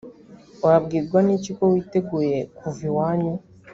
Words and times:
wabwirwa 0.65 1.19
n 1.25 1.29
iki 1.37 1.51
ko 1.57 1.63
witeguye 1.71 2.37
kuva 2.57 2.81
iwanyu 2.89 3.33